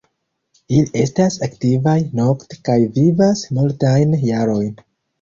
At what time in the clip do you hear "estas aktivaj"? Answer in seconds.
1.03-1.95